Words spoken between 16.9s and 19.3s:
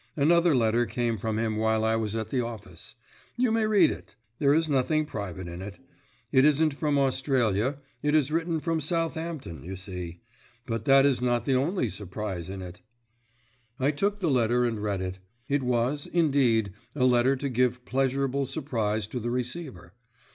a letter to give pleasurable surprise to the